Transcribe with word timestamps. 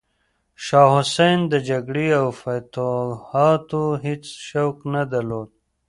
شاه 0.65 0.89
حسین 0.95 1.39
د 1.51 1.53
جګړې 1.69 2.07
او 2.21 2.27
فتوحاتو 2.39 3.83
هیڅ 4.05 4.23
شوق 4.47 4.77
نه 4.93 5.01
درلود. 5.11 5.49